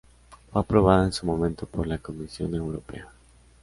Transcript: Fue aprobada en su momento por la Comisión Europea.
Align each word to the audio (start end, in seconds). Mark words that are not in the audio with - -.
Fue 0.51 0.59
aprobada 0.59 1.05
en 1.05 1.13
su 1.13 1.27
momento 1.27 1.67
por 1.67 1.85
la 1.85 1.99
Comisión 1.99 2.55
Europea. 2.55 3.07